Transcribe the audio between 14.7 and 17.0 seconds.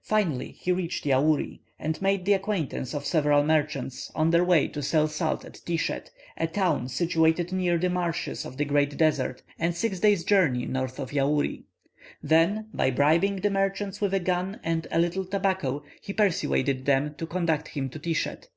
a little tobacco, he persuaded